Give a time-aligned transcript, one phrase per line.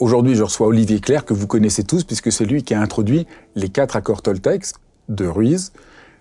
[0.00, 3.26] Aujourd'hui, je reçois Olivier Claire, que vous connaissez tous, puisque c'est lui qui a introduit
[3.54, 4.64] les quatre accords Toltec
[5.10, 5.74] de Ruiz.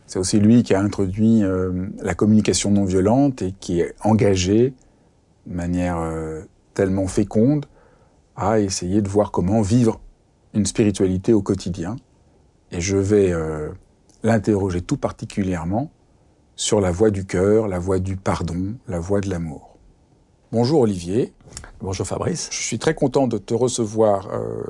[0.06, 4.74] C'est aussi lui qui a introduit euh, la communication non violente et qui est engagé
[5.48, 6.42] de manière euh,
[6.74, 7.68] tellement féconde
[8.36, 10.02] à essayer de voir comment vivre
[10.54, 11.96] une spiritualité au quotidien.
[12.74, 13.70] Et je vais euh,
[14.24, 15.90] l'interroger tout particulièrement
[16.58, 19.69] sur la voie du cœur, la voie du pardon, la voie de l'amour.
[20.52, 21.32] Bonjour Olivier.
[21.80, 22.50] Bonjour Fabrice.
[22.52, 24.64] Je suis très content de te recevoir euh,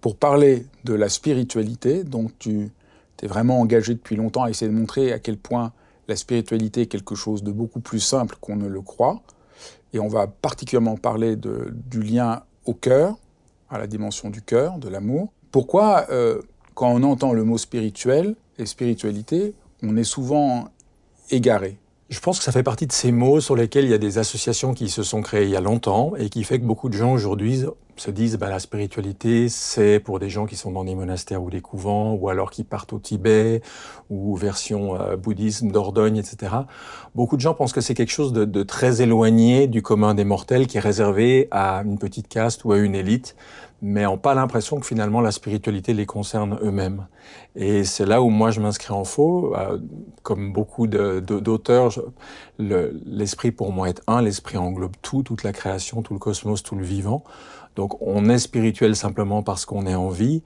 [0.00, 2.70] pour parler de la spiritualité dont tu
[3.18, 5.74] t'es vraiment engagé depuis longtemps à essayer de montrer à quel point
[6.08, 9.20] la spiritualité est quelque chose de beaucoup plus simple qu'on ne le croit.
[9.92, 13.18] Et on va particulièrement parler de, du lien au cœur,
[13.68, 15.30] à la dimension du cœur, de l'amour.
[15.52, 16.40] Pourquoi, euh,
[16.74, 20.70] quand on entend le mot spirituel et spiritualité, on est souvent
[21.30, 21.78] égaré
[22.10, 24.18] je pense que ça fait partie de ces mots sur lesquels il y a des
[24.18, 26.94] associations qui se sont créées il y a longtemps et qui fait que beaucoup de
[26.94, 27.64] gens aujourd'hui
[27.96, 31.50] se disent bah, la spiritualité, c'est pour des gens qui sont dans des monastères ou
[31.50, 33.62] des couvents, ou alors qui partent au Tibet,
[34.08, 36.52] ou version euh, bouddhisme d'Ordogne, etc.
[37.14, 40.24] Beaucoup de gens pensent que c'est quelque chose de, de, très éloigné du commun des
[40.24, 43.36] mortels, qui est réservé à une petite caste ou à une élite
[43.82, 47.06] mais n'ont pas l'impression que finalement la spiritualité les concerne eux-mêmes.
[47.56, 49.54] Et c'est là où moi je m'inscris en faux.
[49.56, 49.78] Euh,
[50.22, 51.92] comme beaucoup d'auteurs,
[52.58, 56.76] l'esprit pour moi est un, l'esprit englobe tout, toute la création, tout le cosmos, tout
[56.76, 57.24] le vivant.
[57.76, 60.42] Donc on est spirituel simplement parce qu'on est en vie.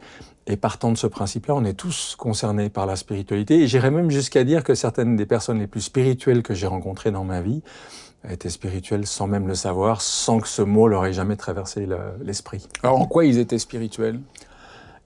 [0.47, 3.61] Et partant de ce principe-là, on est tous concernés par la spiritualité.
[3.63, 7.11] Et j'irais même jusqu'à dire que certaines des personnes les plus spirituelles que j'ai rencontrées
[7.11, 7.63] dans ma vie
[8.31, 11.87] étaient spirituels sans même le savoir, sans que ce mot leur ait jamais traversé
[12.23, 12.69] l'esprit.
[12.83, 14.21] Alors en quoi ils étaient spirituels?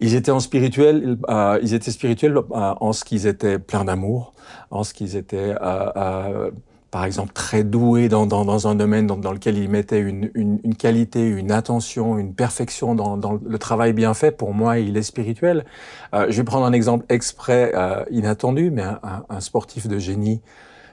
[0.00, 4.32] Ils étaient en spirituel, euh, ils étaient spirituels euh, en ce qu'ils étaient pleins d'amour,
[4.70, 6.50] en ce qu'ils étaient, euh,
[6.92, 10.30] par exemple, très doués dans, dans, dans un domaine dans, dans, lequel ils mettaient une,
[10.34, 14.30] une, une, qualité, une attention, une perfection dans, le travail bien fait.
[14.30, 15.64] Pour moi, il est spirituel.
[16.12, 17.72] je vais prendre un exemple exprès
[18.10, 20.40] inattendu, mais un, un sportif de génie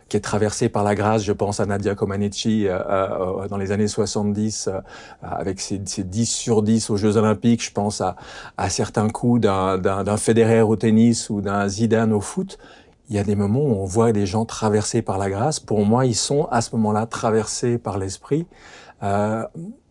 [0.09, 1.23] qui est traversé par la grâce.
[1.23, 4.79] Je pense à Nadia Comaneci euh, euh, dans les années 70 euh,
[5.21, 7.63] avec ses, ses, 10 sur 10 aux Jeux Olympiques.
[7.63, 8.15] Je pense à,
[8.57, 12.57] à certains coups d'un Federer au tennis ou d'un Zidane au foot.
[13.09, 15.59] Il y a des moments où on voit des gens traversés par la grâce.
[15.59, 18.47] Pour moi, ils sont à ce moment-là traversés par l'esprit.
[19.03, 19.43] Euh,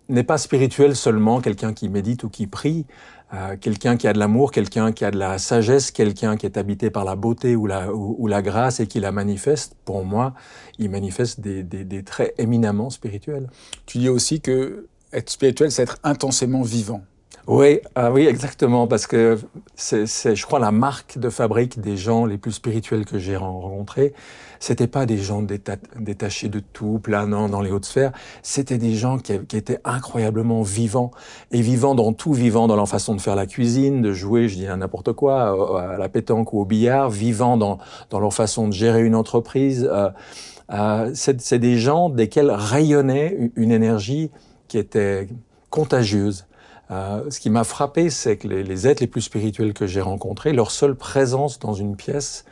[0.08, 2.84] n'est pas spirituel seulement quelqu'un qui médite ou qui prie,
[3.34, 6.56] euh, quelqu'un qui a de l'amour, quelqu'un qui a de la sagesse, quelqu'un qui est
[6.56, 10.34] habité par la beauté ou la, ou, la grâce et qui la manifeste, pour moi,
[10.78, 13.48] il manifeste des, des, des traits éminemment spirituels.
[13.86, 17.02] Tu dis aussi que être spirituel, c'est être intensément vivant.
[17.46, 19.38] Oui, ah oui, exactement, parce que
[19.74, 24.14] c'est, je crois, la marque de fabrique des gens les plus spirituels que j'ai rencontrés.
[24.60, 28.12] C'était pas des gens détachés de tout, planant dans les hautes sphères.
[28.42, 31.10] C'était des gens qui, étaient incroyablement vivants
[31.50, 34.54] et vivants dans tout, vivants dans leur façon de faire la cuisine, de jouer, je
[34.54, 37.78] dis n'importe quoi, à la pétanque ou au billard, vivants dans,
[38.08, 39.86] dans leur façon de gérer une entreprise.
[39.92, 40.08] Euh,
[40.72, 44.30] euh, c'est des gens desquels rayonnait une énergie
[44.66, 45.28] qui était
[45.68, 46.46] contagieuse.
[46.90, 50.52] Euh, ce qui m'a frappé, c'est que les, êtres les plus spirituels que j'ai rencontrés,
[50.52, 52.44] leur seule présence dans une pièce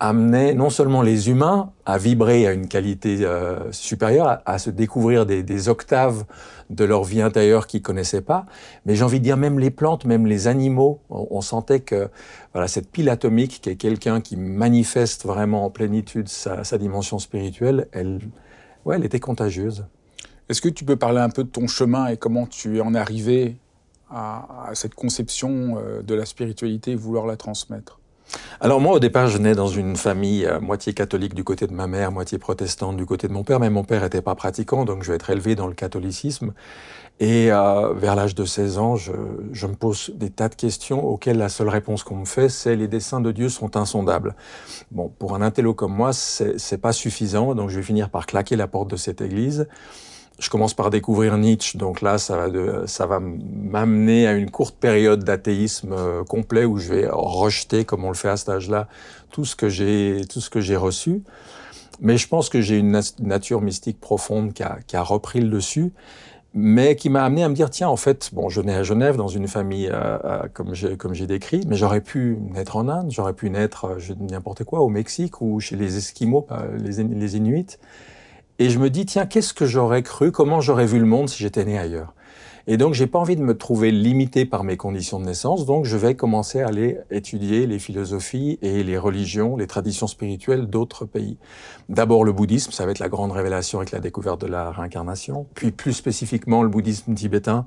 [0.00, 5.26] amenait non seulement les humains à vibrer à une qualité euh, supérieure, à, se découvrir
[5.26, 6.24] des, octaves
[6.70, 8.46] de leur vie intérieure qu'ils connaissaient pas,
[8.86, 12.10] mais j'ai envie de dire même les plantes, même les animaux, on, sentait que
[12.52, 17.88] voilà cette pile atomique qui est quelqu'un qui manifeste vraiment en plénitude sa, dimension spirituelle,
[17.92, 18.20] elle,
[18.84, 19.86] ouais, elle était contagieuse.
[20.48, 22.98] Est-ce que tu peux parler un peu de ton chemin et comment tu en es
[22.98, 23.56] arrivé
[24.10, 27.98] à, cette conception euh, de la spiritualité et vouloir la transmettre
[28.60, 31.72] alors moi, au départ, je nais dans une famille euh, moitié catholique du côté de
[31.72, 34.84] ma mère, moitié protestante du côté de mon père, mais mon père n'était pas pratiquant,
[34.84, 36.52] donc je vais être élevé dans le catholicisme.
[37.20, 39.12] Et euh, vers l'âge de 16 ans, je,
[39.52, 42.76] je, me pose des tas de questions auxquelles la seule réponse qu'on me fait, c'est
[42.76, 44.36] les desseins de Dieu sont insondables.
[44.90, 48.56] Bon, pour un intello comme moi, c'est pas suffisant, donc je vais finir par claquer
[48.56, 49.66] la porte de cette église
[50.38, 54.50] je commence par découvrir Nietzsche, donc là, ça va, de, ça va m'amener à une
[54.50, 58.48] courte période d'athéisme euh, complet où je vais rejeter, comme on le fait à cet
[58.48, 58.88] âge-là,
[59.30, 61.22] tout ce que j'ai, tout ce que j'ai reçu.
[62.00, 65.48] Mais je pense que j'ai une nature mystique profonde qui a, qui a, repris le
[65.48, 65.90] dessus,
[66.54, 69.16] mais qui m'a amené à me dire tiens, en fait, bon, je nais à Genève
[69.16, 72.88] dans une famille euh, euh comme j'ai comme j'ai décrit, mais j'aurais pu naître en
[72.88, 76.46] Inde, j'aurais pu naître euh, n'importe quoi au Mexique ou chez les Esquimaux,
[76.78, 77.76] les Inuits.
[78.60, 81.40] Et je me dis, tiens, qu'est-ce que j'aurais cru, comment j'aurais vu le monde si
[81.40, 82.12] j'étais né ailleurs?
[82.66, 85.84] Et donc, j'ai pas envie de me trouver limité par mes conditions de naissance, donc
[85.84, 91.04] je vais commencer à aller étudier les philosophies et les religions, les traditions spirituelles d'autres
[91.04, 91.38] pays.
[91.88, 95.46] D'abord le bouddhisme, ça va être la grande révélation avec la découverte de la réincarnation,
[95.54, 97.66] puis plus spécifiquement le bouddhisme tibétain,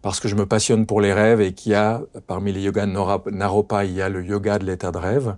[0.00, 2.86] parce que je me passionne pour les rêves et qu'il y a, parmi les yogas
[2.86, 5.36] de Naropa, il y a le yoga de l'état de rêve.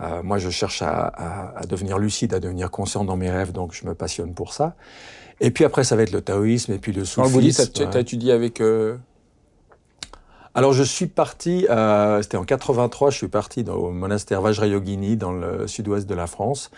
[0.00, 3.86] Euh, moi, je cherche à, devenir lucide, à devenir conscient dans mes rêves, donc je
[3.86, 4.74] me passionne pour ça.
[5.40, 7.34] Et puis après, ça va être le taoïsme et puis le soufisme.
[7.34, 8.60] Le bouddhisme, tu as étudié avec...
[8.60, 8.96] Euh,
[10.54, 15.16] Alors, je suis parti, euh, c'était en 83, je suis parti dans, au monastère Vajrayogini,
[15.16, 16.70] dans le sud-ouest de la France,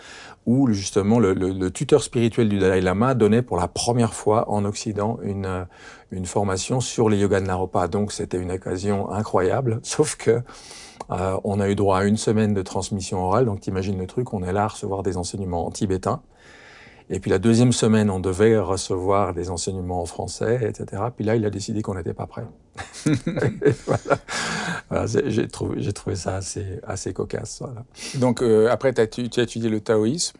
[0.45, 4.65] où justement le, le, tuteur spirituel du Dalai Lama donnait pour la première fois en
[4.65, 5.65] Occident une,
[6.11, 7.87] une formation sur les yogas de Naropa.
[7.87, 10.41] Donc, c'était une occasion incroyable, sauf que
[11.11, 14.33] euh, on a eu droit à une semaine de transmission orale, donc t'imagines le truc,
[14.33, 16.21] on est là à recevoir des enseignements en tibétain.
[17.09, 21.03] Et puis la deuxième semaine, on devait recevoir des enseignements en français, etc.
[21.15, 22.45] Puis là, il a décidé qu'on n'était pas prêt.
[24.89, 25.05] voilà.
[25.05, 27.59] j'ai trouvé, trouvé, ça assez, assez cocasse.
[27.59, 27.83] Voilà.
[28.15, 30.37] Donc euh, après, tu as étudié le taoïsme?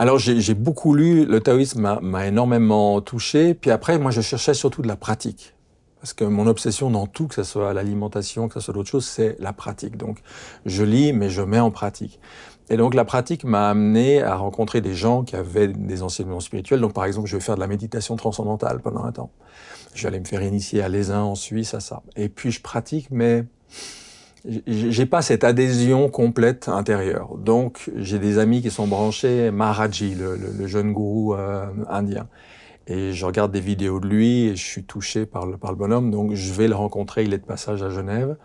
[0.00, 4.80] Alors j'ai beaucoup lu, le taoïsme m'a énormément touché, puis après moi je cherchais surtout
[4.80, 5.54] de la pratique.
[6.00, 9.06] Parce que mon obsession dans tout, que ce soit l'alimentation, que ce soit d'autres choses,
[9.06, 9.96] c'est la pratique.
[9.96, 10.18] Donc,
[10.64, 12.20] je lis, mais je mets en pratique.
[12.70, 16.80] Et donc, la pratique m'a amené à rencontrer des gens qui avaient des enseignements spirituels.
[16.80, 19.30] Donc, par exemple, je vais faire de la méditation transcendantale pendant un temps.
[19.94, 22.02] Je vais aller me faire initier à l'ESIN en Suisse, à ça.
[22.14, 23.46] Et puis, je pratique, mais
[24.66, 27.36] j'ai pas cette adhésion complète intérieure.
[27.38, 32.28] Donc, j'ai des amis qui sont branchés Maharaji, le, le, jeune gourou euh, indien.
[32.88, 35.76] Et je regarde des vidéos de lui et je suis touché par le, par le
[35.76, 36.10] bonhomme.
[36.10, 38.36] Donc je vais le rencontrer, il est de passage à Genève.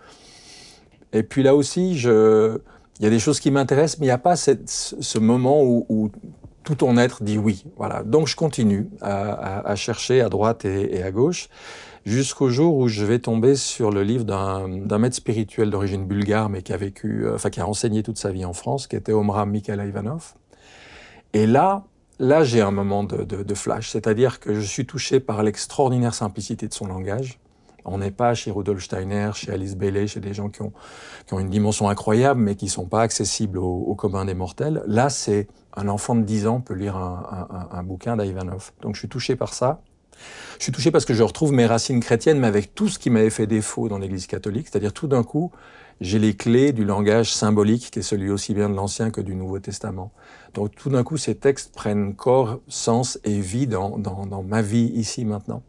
[1.14, 2.60] Et puis là aussi, je,
[3.00, 5.64] il y a des choses qui m'intéressent, mais il n'y a pas cette, ce moment
[5.64, 6.12] où, où,
[6.64, 7.66] tout ton être dit oui.
[7.78, 8.04] Voilà.
[8.04, 11.50] Donc je continue à, à, à chercher à droite et, à gauche
[12.06, 16.62] jusqu'au jour où je vais tomber sur le livre d'un maître spirituel d'origine bulgare, mais
[16.62, 19.50] qui a vécu, enfin qui a enseigné toute sa vie en France, qui était Omram
[19.50, 20.34] Mikhail Ivanov.
[21.34, 21.86] Et là,
[22.20, 26.74] là, j'ai un moment de, flash, c'est-à-dire que je suis touché par l'extraordinaire simplicité de
[26.74, 27.40] son langage.
[27.86, 30.72] On n'est pas chez Rudolf Steiner, chez Alice Bailey, chez des gens qui ont,
[31.28, 34.84] qui ont une dimension incroyable, mais qui sont pas accessibles au, au commun des mortels.
[34.88, 38.72] Là, c'est un enfant de 10 ans peut lire un, un, un bouquin d'Ivanov.
[38.82, 39.82] Donc, je suis touché par ça.
[40.60, 43.10] Je suis touché parce que je retrouve mes racines chrétiennes, mais avec tout ce qui
[43.10, 45.52] m'avait fait défaut dans l'Église catholique, c'est-à-dire tout d'un coup,
[46.04, 49.36] j'ai les clés du langage symbolique qui est celui aussi bien de l'Ancien que du
[49.36, 50.12] Nouveau Testament.
[50.54, 53.98] Donc tout d'un coup, ces textes prennent corps, sens et vie dans,
[54.46, 55.64] ma vie ici maintenant.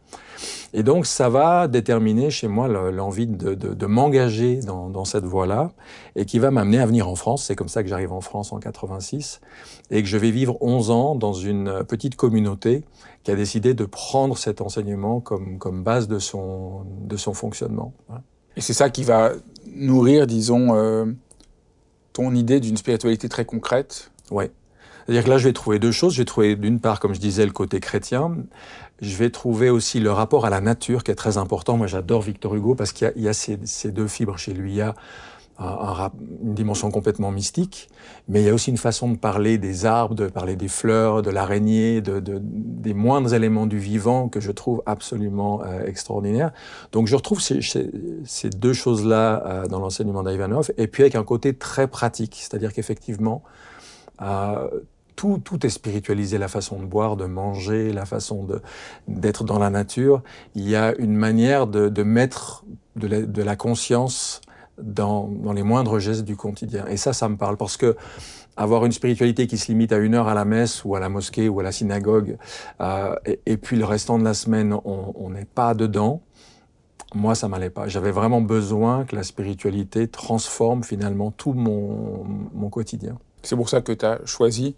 [0.73, 5.71] Et donc ça va déterminer chez moi l'envie de, m'engager dans, cette voie-là
[6.17, 7.45] et qui va m'amener à venir en France.
[7.45, 9.41] C'est comme ça que j'arrive en France en 86
[9.93, 12.83] et que je vais vivre 11 ans dans une petite communauté
[13.23, 16.85] qui a décidé de prendre cet enseignement comme, base de son
[17.35, 17.95] fonctionnement.
[18.57, 19.33] Et c'est ça qui va
[19.75, 21.07] nourrir, disons, euh,
[22.13, 24.45] ton idée d'une spiritualité très concrète Oui.
[25.05, 26.15] C'est-à-dire que là, je vais trouver deux choses.
[26.15, 28.37] Je vais trouver, d'une part, comme je disais, le côté chrétien.
[29.03, 31.77] Je vais trouver aussi le rapport à la nature qui est très important.
[31.77, 34.73] Moi, j'adore Victor Hugo parce qu'il y y a ces, ces, deux fibres chez lui.
[34.73, 34.95] Il y a
[35.59, 36.11] un,
[36.43, 37.89] une dimension complètement mystique,
[38.29, 41.23] mais il y a aussi une façon de parler des arbres, de parler des fleurs,
[41.23, 46.53] de l'araignée, de, de, des moindres éléments du vivant que je trouve absolument euh, extraordinaire.
[46.93, 47.61] Donc je retrouve ces,
[48.25, 52.73] ces deux choses-là euh, dans l'enseignement d'Ivanov, et puis avec un côté très pratique, c'est-à-dire
[52.73, 53.43] qu'effectivement,
[54.23, 54.69] euh,
[55.17, 58.49] tout, tout, est spiritualisé, la façon de boire, de manger, la façon
[59.07, 60.23] d'être dans la nature.
[60.57, 62.65] Il y a une manière de, de mettre
[62.97, 64.41] de la, de la conscience
[64.79, 66.87] dans, les moindres gestes du quotidien.
[66.87, 67.97] Et ça, ça me parle parce que
[68.57, 71.09] avoir une spiritualité qui se limite à une heure à la messe ou à la
[71.09, 72.37] mosquée ou à la synagogue,
[72.81, 73.15] euh,
[73.47, 76.23] et, puis le restant de la semaine, on n'est pas dedans,
[77.15, 77.89] moi, ça m'allait pas.
[77.89, 83.19] J'avais vraiment besoin que la spiritualité transforme finalement tout mon, mon quotidien.
[83.43, 84.75] C'est pour ça que tu as choisi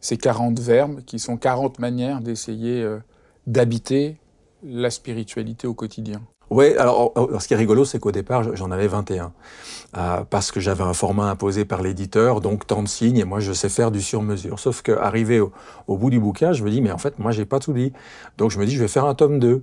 [0.00, 2.98] ces 40 verbes qui sont 40 manières d'essayer euh,
[3.46, 4.18] d'habiter
[4.62, 6.22] la spiritualité au quotidien.
[6.50, 9.32] Oui, alors, ce qui est rigolo, c'est qu'au départ, j'en avais 21.
[9.96, 13.40] Euh, parce que j'avais un format imposé par l'éditeur, donc tant de signes, et moi,
[13.40, 14.58] je sais faire du sur-mesure.
[14.58, 15.52] Sauf qu'arrivé au,
[15.86, 17.92] au bout du bouquin, je me dis, mais en fait, moi, j'ai pas tout dit.
[18.36, 19.62] Donc, je me dis, je vais faire un tome 2.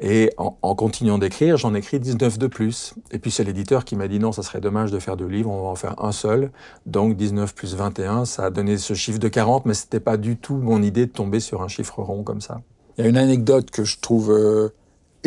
[0.00, 2.94] Et en, continuant d'écrire, j'en écris 19 de plus.
[3.10, 5.50] Et puis, c'est l'éditeur qui m'a dit, non, ça serait dommage de faire deux livres,
[5.50, 6.52] on va en faire un seul.
[6.86, 10.36] Donc, 19 plus 21, ça a donné ce chiffre de 40, mais c'était pas du
[10.36, 12.60] tout mon idée de tomber sur un chiffre rond comme ça.
[12.96, 14.30] Il y a une anecdote que je trouve...
[14.30, 14.72] Euh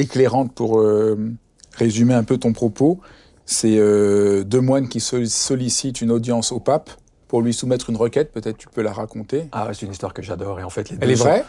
[0.02, 1.18] éclairante pour euh,
[1.74, 3.00] résumer un peu ton propos.
[3.46, 6.90] C'est euh, deux moines qui sollicitent une audience au pape
[7.28, 8.32] pour lui soumettre une requête.
[8.32, 9.48] Peut-être tu peux la raconter.
[9.52, 10.60] Ah, c'est une histoire que j'adore.
[10.60, 11.46] Et en fait, les elle est vraie?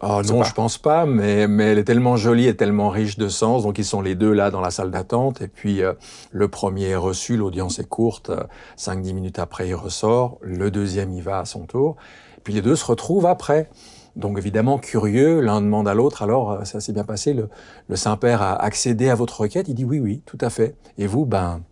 [0.00, 3.28] Ah, non, je pense pas, mais, mais elle est tellement jolie et tellement riche de
[3.28, 3.64] sens.
[3.64, 5.42] Donc ils sont les deux là dans la salle d'attente.
[5.42, 5.92] Et puis euh,
[6.30, 8.30] le premier est reçu, l'audience est courte.
[8.78, 10.38] 5-10 minutes après, il ressort.
[10.40, 11.96] Le deuxième, il va à son tour.
[12.44, 13.68] puis les deux se retrouvent après.
[14.16, 17.48] Donc évidemment, curieux, l'un demande à l'autre, alors euh, ça s'est bien passé, le,
[17.96, 20.76] Saint-Père a accédé à votre requête Il dit oui, oui, tout à fait.
[20.98, 21.62] Et vous, ben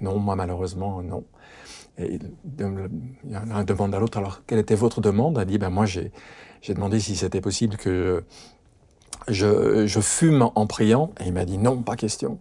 [0.00, 1.24] non, moi malheureusement, non.
[1.98, 2.20] Et
[2.58, 5.38] l'un demande à l'autre, alors quelle était votre demande?
[5.42, 6.12] Il dit, ben moi j'ai
[6.68, 8.22] demandé si c'était possible que
[9.26, 12.38] je fume en priant, et il m'a dit non, pas question.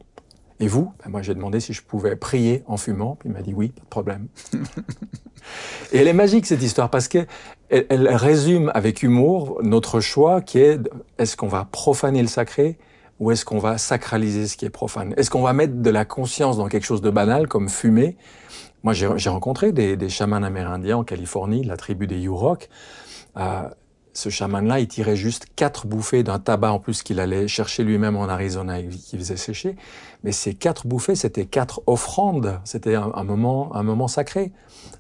[0.60, 0.92] Et vous?
[1.04, 3.70] Ben Moi, j'ai demandé si je pouvais prier en fumant, puis il m'a dit oui,
[3.70, 4.28] pas de problème.
[5.92, 7.28] et elle est magique, cette histoire, parce qu'elle
[7.70, 10.80] elle résume avec humour notre choix qui est
[11.20, 12.78] est-ce qu'on va profaner le sacré
[13.20, 15.14] ou est-ce qu'on va sacraliser ce qui est profane?
[15.18, 18.18] Est-ce qu'on va mettre de la conscience dans quelque chose de banal, comme fumer?
[18.84, 22.70] Moi, j'ai rencontré des, des chamans amérindiens en Californie, la tribu des Yurok.
[23.38, 23.70] Euh,
[24.18, 28.16] ce chaman-là, il tirait juste quatre bouffées d'un tabac en plus qu'il allait chercher lui-même
[28.18, 29.76] en Arizona et qu'il faisait sécher.
[30.24, 32.60] Mais ces quatre bouffées, c'était quatre offrandes.
[32.64, 34.52] C'était un, moment, un moment sacré.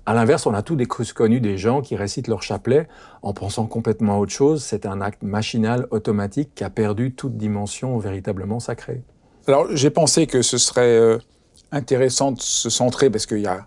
[0.06, 2.88] À l'inverse, on a tous des connus des gens qui récitent leur chapelet
[3.24, 4.64] en pensant complètement à autre chose.
[4.64, 9.02] C'est un acte machinal, automatique, qui a perdu toute dimension véritablement sacrée.
[9.48, 11.18] Alors, j'ai pensé que ce serait euh,
[11.72, 13.66] intéressant de se centrer parce qu'il y a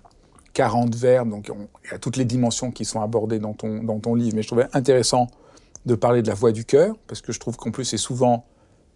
[0.53, 1.51] 40 verbes, donc
[1.85, 4.43] il y a toutes les dimensions qui sont abordées dans ton, dans ton livre, mais
[4.43, 5.29] je trouvais intéressant
[5.87, 8.45] de parler de la voix du cœur, parce que je trouve qu'en plus c'est souvent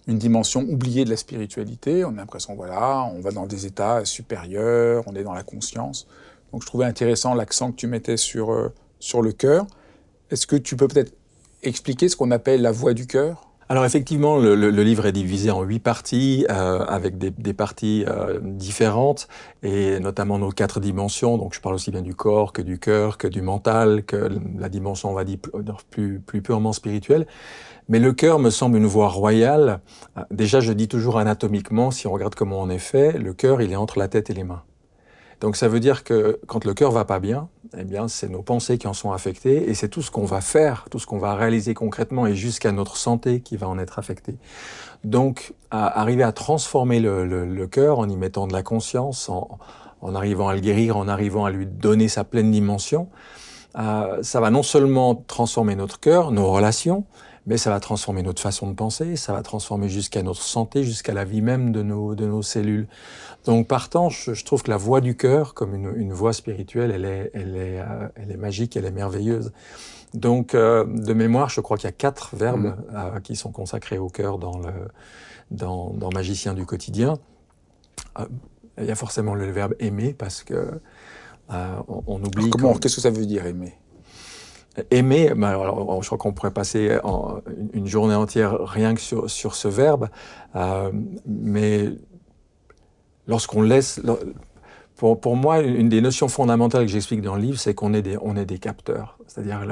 [0.07, 2.05] une dimension oubliée de la spiritualité.
[2.05, 6.07] On a l'impression, voilà, on va dans des états supérieurs, on est dans la conscience.
[6.53, 9.67] Donc je trouvais intéressant l'accent que tu mettais sur, euh, sur le cœur.
[10.31, 11.14] Est-ce que tu peux peut-être
[11.62, 13.49] expliquer ce qu'on appelle la voix du cœur?
[13.68, 18.04] Alors effectivement, le, le, livre est divisé en huit parties, euh, avec des, des parties
[18.06, 19.28] euh, différentes,
[19.62, 21.38] et notamment nos quatre dimensions.
[21.38, 24.28] Donc je parle aussi bien du corps que du cœur, que du mental, que
[24.59, 25.38] la dimension, on va dire,
[25.90, 27.26] plus, plus purement spirituelle.
[27.88, 29.80] Mais le cœur me semble une voie royale.
[30.16, 33.62] Euh, déjà, je dis toujours anatomiquement, si on regarde comment on est fait, le cœur,
[33.62, 34.62] il est entre la tête et les mains.
[35.45, 38.41] Donc ça veut dire que quand le cœur va pas bien, eh bien c'est nos
[38.41, 41.19] pensées qui en sont affectées et c'est tout ce qu'on va faire, tout ce qu'on
[41.19, 44.39] va réaliser concrètement et jusqu'à notre santé qui va en être affectée.
[45.05, 49.59] Donc arriver à transformer le, cœur en y mettant de la conscience, en,
[50.01, 53.11] en, arrivant à le guérir, en arrivant à lui donner sa pleine dimension,
[53.77, 57.05] euh, ça va non seulement transformer notre cœur, nos relations,
[57.47, 61.13] mais ça va transformer notre façon de penser, ça va transformer jusqu'à notre santé, jusqu'à
[61.13, 62.89] la vie même de nos, de nos cellules.
[63.45, 66.91] Donc partant, je, je trouve que la voix du cœur, comme une, une voix spirituelle,
[66.91, 69.53] elle est, elle, est, euh, elle est magique, elle est merveilleuse.
[70.15, 72.77] Donc euh, de mémoire, je crois qu'il y a quatre verbes mmh.
[72.95, 74.73] euh, qui sont consacrés au cœur dans, le,
[75.51, 77.19] dans, dans Magicien du quotidien.
[78.79, 80.81] il y a forcément le verbe aimer parce que
[81.51, 82.49] on, on, oublie.
[82.49, 83.75] comment Qu'est-ce que ça veut dire aimer?
[84.90, 86.99] Aimer, ben alors, je crois qu'on pourrait passer
[87.73, 90.09] une journée entière rien que sur, sur ce verbe,
[90.57, 90.90] euh,
[91.26, 91.90] mais
[93.28, 94.00] lorsqu'on laisse,
[94.97, 98.02] pour, pour, moi, une des notions fondamentales que j'explique dans le livre, c'est qu'on est
[98.02, 99.19] des, est des capteurs.
[99.26, 99.64] C'est-à-dire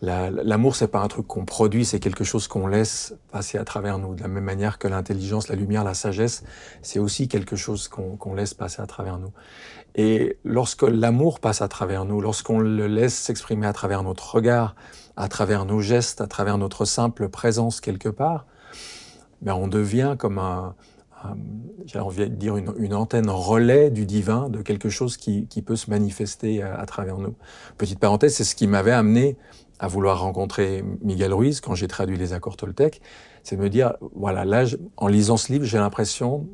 [0.00, 3.64] l'amour, la, c'est pas un truc qu'on produit, c'est quelque chose qu'on laisse passer à
[3.64, 4.14] travers nous.
[4.14, 6.44] De la même manière que l'intelligence, la lumière, la sagesse,
[6.82, 9.32] c'est aussi quelque chose qu'on laisse passer à travers nous.
[9.94, 14.74] Et lorsque l'amour passe à travers nous, lorsqu'on le laisse s'exprimer à travers notre regard,
[15.16, 18.46] à travers nos gestes, à travers notre simple présence quelque part,
[19.42, 20.74] ben on devient comme un,
[21.86, 25.76] j'ai envie de dire une, antenne relais du divin, de quelque chose qui, qui peut
[25.76, 27.34] se manifester à, à, travers nous.
[27.78, 29.36] Petite parenthèse, c'est ce qui m'avait amené
[29.78, 33.00] à vouloir rencontrer Miguel Ruiz quand j'ai traduit les accords Toltec,
[33.42, 34.64] c'est me dire, voilà, là,
[34.96, 36.46] en lisant ce livre, j'ai l'impression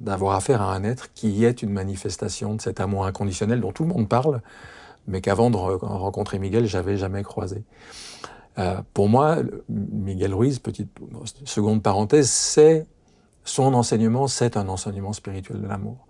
[0.00, 3.84] d'avoir affaire à un être qui est une manifestation de cet amour inconditionnel dont tout
[3.84, 4.42] le monde parle,
[5.06, 7.64] mais qu'avant de rencontrer Miguel, j'avais jamais croisé.
[8.58, 9.38] Euh, pour moi,
[9.68, 10.88] Miguel Ruiz, petite
[11.44, 12.86] seconde parenthèse, c'est
[13.44, 16.06] son enseignement, c'est un enseignement spirituel de l'amour.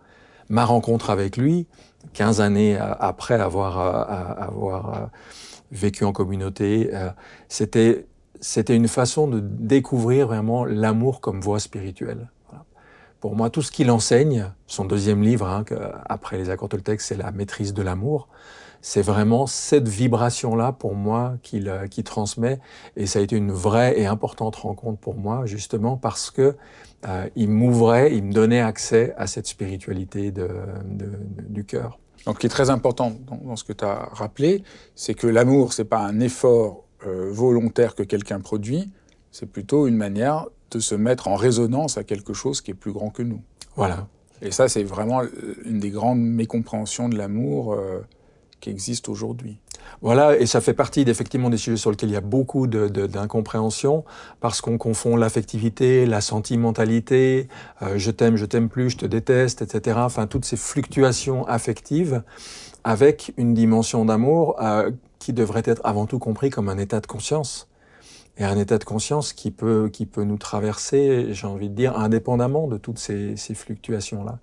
[0.49, 1.67] Ma rencontre avec lui,
[2.15, 3.79] 15 années après avoir,
[4.41, 5.11] avoir
[5.73, 6.91] vécu en communauté,
[7.49, 8.07] c'était
[8.69, 12.29] une façon de découvrir vraiment l'amour comme voie spirituelle.
[13.27, 15.65] Pour moi, tout ce qu'il enseigne, son deuxième livre, hein,
[16.09, 18.29] après les accords Toltec, c'est la maîtrise de l'amour.
[18.83, 22.61] C'est vraiment cette vibration-là pour moi qu'il euh, transmet,
[22.95, 26.55] et ça a été une vraie et importante rencontre pour moi, justement parce que
[27.09, 30.33] euh, il m'ouvrait, il me donnait accès à cette spiritualité
[31.49, 31.99] du cœur.
[32.27, 34.63] Donc, ce qui est très important dans, ce que tu as rappelé,
[34.95, 38.89] c'est que l'amour, c'est pas un effort euh, volontaire que quelqu'un produit,
[39.33, 42.93] c'est plutôt une manière de se mettre en résonance à quelque chose qui est plus
[42.93, 43.41] grand que nous.
[43.77, 44.09] Voilà.
[44.43, 45.23] Et ça, c'est vraiment
[45.65, 48.01] une des grandes mécompréhensions de l'amour euh,
[48.61, 49.59] qui existe aujourd'hui.
[50.03, 54.05] Voilà, et ça fait partie effectivement des sujets sur lesquels il y a beaucoup d'incompréhension,
[54.41, 57.49] parce qu'on confond l'affectivité, la sentimentalité,
[57.83, 59.99] euh, je t'aime, je t'aime plus, je te déteste, etc.
[60.03, 62.23] Enfin, toutes ces fluctuations affectives
[62.85, 64.57] avec une dimension d'amour
[65.19, 67.69] qui devrait être avant tout compris comme un état de conscience.
[68.39, 71.99] Et un état de conscience qui peut, qui peut nous traverser, j'ai envie de dire,
[71.99, 74.39] indépendamment de toutes ces, ces fluctuations-là.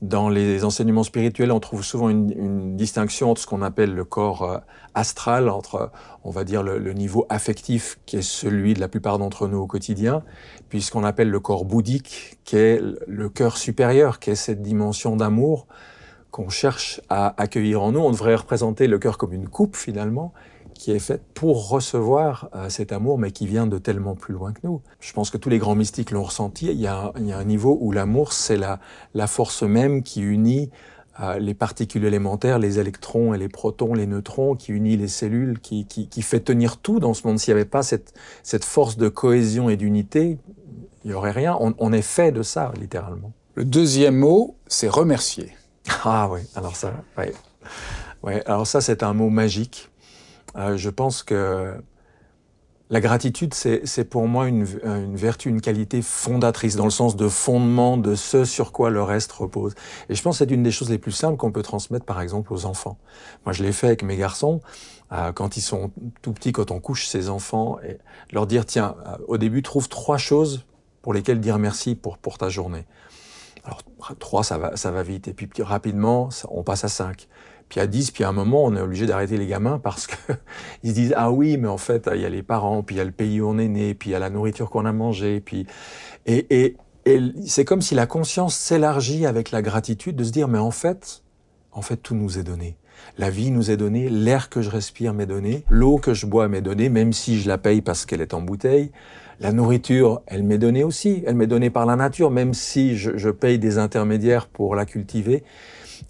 [0.00, 4.04] Dans les enseignements spirituels, on trouve souvent une, une distinction entre ce qu'on appelle le
[4.04, 4.58] corps euh,
[4.94, 5.90] astral, entre,
[6.24, 9.58] on va dire, le, le, niveau affectif, qui est celui de la plupart d'entre nous
[9.58, 10.22] au quotidien,
[10.70, 14.62] puis ce qu'on appelle le corps bouddhique, qui est le cœur supérieur, qui est cette
[14.62, 15.66] dimension d'amour
[16.30, 18.00] qu'on cherche à accueillir en nous.
[18.00, 20.32] On devrait représenter le cœur comme une coupe finalement
[20.78, 24.52] qui est faite pour recevoir euh, cet amour, mais qui vient de tellement plus loin
[24.52, 24.80] que nous.
[25.00, 26.66] Je pense que tous les grands mystiques l'ont ressenti.
[26.66, 28.78] Il y, a, il y, a, un niveau où l'amour, c'est la,
[29.12, 30.70] la, force même qui unit
[31.20, 35.58] euh, les particules élémentaires, les électrons et les protons, les neutrons, qui unit les cellules,
[35.58, 37.40] qui, qui, qui fait tenir tout dans ce monde.
[37.40, 40.38] S'il n'y avait pas cette, cette force de cohésion et d'unité,
[41.04, 41.56] il n'y aurait rien.
[41.60, 43.32] On, on est fait de ça, littéralement.
[43.56, 45.52] Le deuxième mot, c'est remercier.
[46.04, 47.32] Ah oui, alors ça, ouais.
[48.22, 49.90] Ouais, alors ça, c'est un mot magique.
[50.56, 51.74] Euh, je pense que
[52.90, 57.98] la gratitude, c'est pour moi une, vertu, une qualité fondatrice, dans le sens de fondement
[57.98, 59.74] de ce sur quoi le reste repose.
[60.08, 62.22] Et je pense que c'est une des choses les plus simples qu'on peut transmettre, par
[62.22, 62.96] exemple, aux enfants.
[63.44, 64.62] Moi, je l'ai fait avec mes garçons,
[65.12, 65.90] euh, quand ils sont
[66.22, 67.98] tout petits, quand on couche ses enfants, et
[68.32, 70.64] leur dire, tiens, euh, au début, trouve trois choses
[71.02, 72.86] pour lesquelles dire merci pour, pour ta journée.
[73.64, 73.82] Alors,
[74.18, 75.28] 3, ça va, ça va vite.
[75.28, 77.28] Et puis, rapidement, on passe à 5.
[77.68, 80.36] Puis à 10, puis à un moment, on est obligé d'arrêter les gamins parce qu'ils
[80.90, 83.02] se disent Ah oui, mais en fait, il y a les parents, puis il y
[83.02, 84.92] a le pays où on est né, puis il y a la nourriture qu'on a
[84.92, 85.40] mangée.
[85.40, 85.66] Puis...
[86.26, 90.48] Et, et, et c'est comme si la conscience s'élargit avec la gratitude de se dire
[90.48, 91.22] Mais en fait,
[91.72, 92.76] en fait, tout nous est donné.
[93.16, 96.48] La vie nous est donnée, l'air que je respire m'est donné, l'eau que je bois
[96.48, 98.90] m'est donnée, même si je la paye parce qu'elle est en bouteille.
[99.40, 103.30] La nourriture, elle m'est donnée aussi, elle m'est donnée par la nature, même si je,
[103.30, 105.44] paye des intermédiaires pour la cultiver.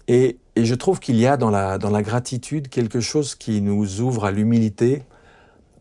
[0.07, 4.31] Et, je trouve qu'il y a dans la, gratitude quelque chose qui nous ouvre à
[4.31, 5.03] l'humilité,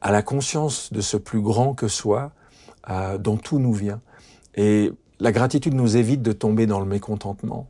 [0.01, 2.33] à la conscience de ce plus grand que soi,
[3.19, 4.01] dont tout nous vient.
[4.55, 7.67] Et la gratitude nous évite de tomber dans le mécontentement,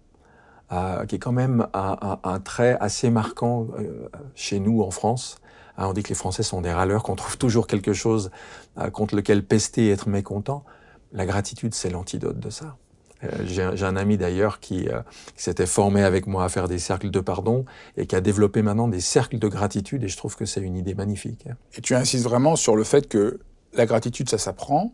[1.08, 5.40] qui est quand même un trait assez marquant euh, chez nous en France.
[5.78, 8.30] Hein, on dit que les Français sont des râleurs, qu'on trouve toujours quelque chose
[8.78, 10.64] euh, contre lequel pester et être mécontent.
[11.12, 12.76] La gratitude, c'est l'antidote de ça.
[13.24, 15.00] Euh, j'ai un ami d'ailleurs qui, euh,
[15.36, 17.64] qui s'était formé avec moi à faire des cercles de pardon
[17.96, 20.76] et qui a développé maintenant des cercles de gratitude et je trouve que c'est une
[20.76, 21.46] idée magnifique.
[21.76, 23.40] Et tu insistes vraiment sur le fait que
[23.72, 24.92] la gratitude, ça s'apprend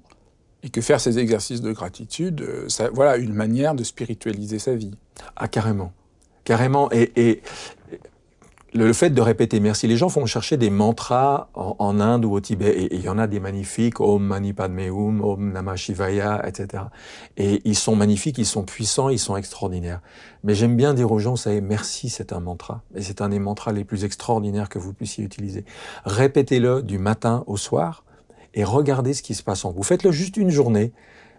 [0.63, 4.93] et que faire ces exercices de gratitude, ça, voilà une manière de spiritualiser sa vie.
[5.37, 5.93] Ah carrément,
[6.45, 6.91] carrément.
[6.93, 7.43] Et, et,
[8.75, 12.41] le, fait de répéter merci, les gens vont chercher des mantras en, Inde ou au
[12.41, 16.47] Tibet, et il y en a des magnifiques, Om Mani Padme Hum, Om Namah Shivaya,
[16.47, 16.85] etc.
[17.37, 20.01] Et ils sont magnifiques, ils sont puissants, ils sont extraordinaires.
[20.43, 22.83] Mais j'aime bien dire aux gens, vous savez, merci, c'est un mantra.
[22.95, 25.65] Et c'est un des mantras les plus extraordinaires que vous puissiez utiliser.
[26.05, 28.05] Répétez-le du matin au soir,
[28.55, 29.83] et regardez ce qui se passe en vous.
[29.83, 30.93] Faites-le juste une journée.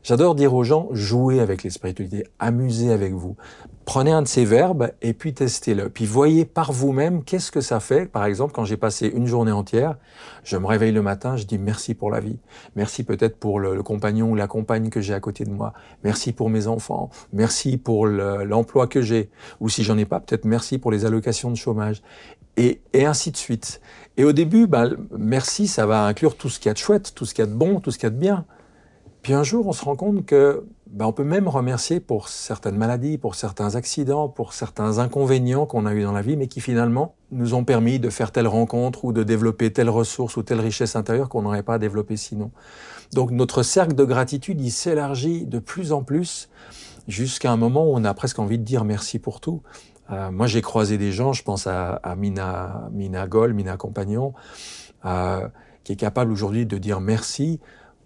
[0.05, 3.37] J'adore dire aux gens, jouez avec les spiritualités, amusez avec vous.
[3.85, 5.89] Prenez un de ces verbes et puis testez-le.
[5.89, 8.05] Puis voyez par vous-même qu'est-ce que ça fait.
[8.05, 9.95] Par exemple, quand j'ai passé une journée entière,
[10.43, 12.37] je me réveille le matin, je dis merci pour la vie.
[12.75, 15.73] Merci peut-être pour le, compagnon ou la compagne que j'ai à côté de moi.
[16.03, 17.09] Merci pour mes enfants.
[17.33, 19.31] Merci pour l'emploi que j'ai.
[19.59, 22.03] Ou si j'en ai pas, peut-être merci pour les allocations de chômage.
[22.57, 23.81] Et, et ainsi de suite.
[24.17, 27.13] Et au début, ben, merci, ça va inclure tout ce qu'il y a de chouette,
[27.15, 28.45] tout ce qu'il y a de bon, tout ce qu'il y a de bien.
[29.25, 32.77] Puis un jour, on se rend compte que ben, on peut même remercier pour certaines
[32.77, 36.61] maladies, pour certains accidents, pour certains inconvénients qu'on a eu dans la vie, mais qui
[36.61, 40.59] finalement nous ont permis de faire telle rencontre ou de développer telle ressource ou telle
[40.59, 42.51] richesse intérieure qu'on n'aurait pas développé sinon.
[43.13, 46.47] Donc notre cercle de gratitude, il s'élargit de plus en plus
[47.07, 49.63] jusqu'à un moment où on a presque envie de dire merci pour tout.
[50.11, 54.35] Euh, moi, j'ai croisé des gens, je pense à, Mina, Mina Goll, Mina Compagnon,
[55.03, 55.47] euh,
[55.83, 57.59] qui est capable aujourd'hui de dire merci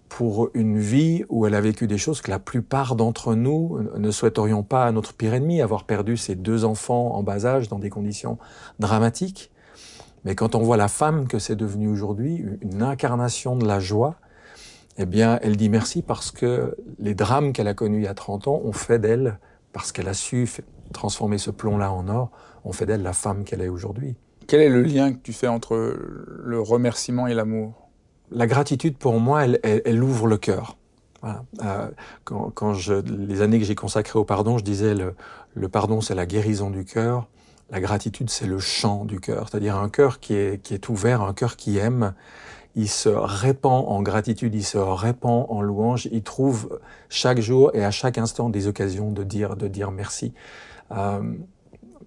[0.10, 4.12] pour une vie où elle a vécu des choses que la plupart d'entre nous ne
[4.12, 7.80] souhaiterions pas à notre pire ennemi, avoir perdu ses deux enfants en bas âge dans
[7.80, 8.38] des conditions
[8.80, 9.52] dramatiques.
[10.26, 14.16] Mais quand on voit la femme que c'est devenu aujourd'hui, une incarnation de la joie,
[14.98, 18.14] eh bien, elle dit merci parce que les drames qu'elle a connus il y a
[18.14, 19.40] 30 ans ont fait d'elle,
[19.72, 20.50] parce qu'elle a su
[20.92, 22.32] transformer ce plomb-là en or,
[22.66, 24.16] ont fait d'elle la femme qu'elle est aujourd'hui.
[24.48, 27.89] Quel est le lien que tu fais entre le remerciement et l'amour?
[28.32, 30.78] La gratitude, pour moi, elle, ouvre le cœur.
[31.24, 31.90] Euh,
[32.24, 35.16] quand, je, les années que j'ai consacrées au pardon, je disais le,
[35.54, 37.28] le pardon, c'est la guérison du cœur.
[37.72, 39.48] La gratitude, c'est le chant du cœur.
[39.50, 42.14] C'est-à-dire un cœur qui est, qui est ouvert, un cœur qui aime.
[42.76, 46.08] Il se répand en gratitude, il se répand en louange.
[46.12, 50.34] Il trouve chaque jour et à chaque instant des occasions de dire, de dire merci.
[50.92, 51.22] Euh,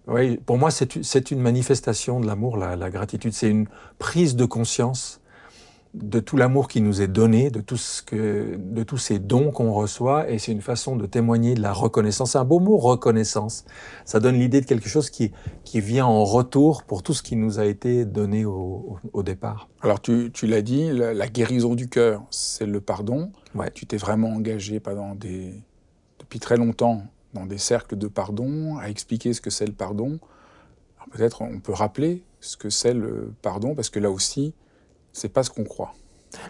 [0.08, 3.32] oui, pour moi, c'est une manifestation de l'amour, la, la gratitude.
[3.32, 3.66] C'est une
[3.98, 5.21] prise de conscience
[5.94, 9.50] de tout l'amour qui nous est donné, de, tout ce que, de tous ces dons
[9.50, 12.32] qu'on reçoit, et c'est une façon de témoigner de la reconnaissance.
[12.32, 13.66] C'est un beau mot, reconnaissance.
[14.06, 15.32] Ça donne l'idée de quelque chose qui,
[15.64, 19.68] qui vient en retour pour tout ce qui nous a été donné au, au, départ.
[19.82, 23.30] Alors tu, tu l'as dit, la, guérison du cœur, c'est le pardon.
[23.54, 23.70] Ouais.
[23.70, 25.62] Tu t'es vraiment engagé pendant des,
[26.18, 27.02] depuis très longtemps
[27.34, 30.18] dans des cercles de pardon, à expliquer ce que c'est le pardon.
[31.10, 34.54] Peut-être on peut rappeler ce que c'est le pardon, parce que là aussi,
[35.12, 35.94] c'est pas ce qu'on croit.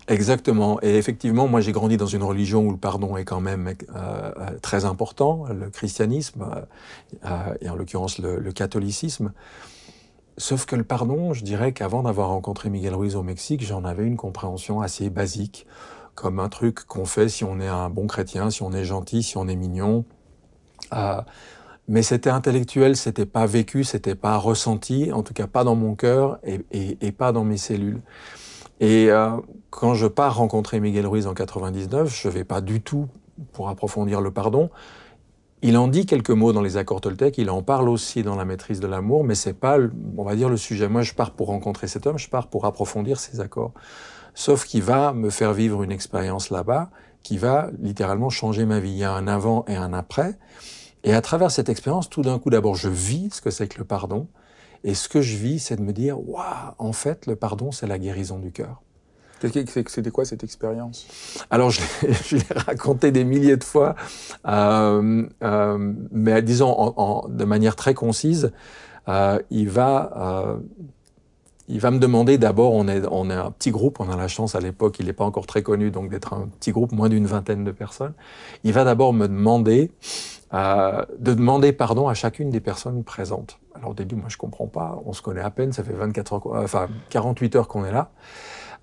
[0.08, 0.78] Exactement.
[0.82, 3.74] Et effectivement, moi j'ai grandi dans une religion où le pardon est quand même euh,
[3.94, 6.46] euh, très important, le christianisme,
[7.24, 9.32] euh, et en l'occurrence le, catholicisme.
[10.38, 14.04] Sauf que le pardon, je dirais qu'avant d'avoir rencontré Miguel Ruiz au Mexique, j'en avais
[14.04, 15.66] une compréhension assez basique,
[16.14, 19.22] comme un truc qu'on fait si on est un bon chrétien, si on est gentil,
[19.22, 20.04] si on est mignon.
[21.88, 25.94] mais c'était intellectuel, c'était pas vécu, c'était pas ressenti, en tout cas pas dans mon
[25.94, 28.00] cœur et, et pas dans mes cellules.
[28.82, 29.36] Et euh,
[29.70, 33.06] quand je pars rencontrer Miguel Ruiz en 99, je vais pas du tout
[33.52, 34.70] pour approfondir le pardon.
[35.62, 38.44] Il en dit quelques mots dans les accords Toltec, il en parle aussi dans la
[38.44, 39.78] maîtrise de l'amour, mais c'est pas,
[40.18, 40.88] on va dire, le sujet.
[40.88, 43.70] Moi, je pars pour rencontrer cet homme, je pars pour approfondir ces accords.
[44.34, 46.90] Sauf qu'il va me faire vivre une expérience là-bas
[47.22, 48.90] qui va littéralement changer ma vie.
[48.90, 50.36] Il y a un avant et un après.
[51.04, 53.78] Et à travers cette expérience, tout d'un coup, d'abord, je vis ce que c'est que
[53.78, 54.26] le pardon.
[54.84, 57.86] Et ce que je vis, c'est de me dire, waouh, en fait, le pardon, c'est
[57.86, 58.82] la guérison du cœur.
[59.86, 61.06] C'était quoi cette expérience?
[61.50, 63.96] Alors, je l'ai raconté des milliers de fois,
[64.46, 68.52] euh, euh, mais disons en, en, de manière très concise.
[69.08, 70.60] Euh, il va,
[71.68, 74.28] il va me demander d'abord, on est, on est un petit groupe, on a la
[74.28, 77.08] chance à l'époque, il n'est pas encore très connu, donc d'être un petit groupe, moins
[77.08, 78.14] d'une vingtaine de personnes.
[78.62, 79.90] Il va d'abord me demander
[80.54, 83.58] euh, de demander pardon à chacune des personnes présentes.
[83.74, 86.32] Alors au début, moi je comprends pas, on se connaît à peine, ça fait 24
[86.34, 88.10] heures, enfin 48 heures qu'on est là.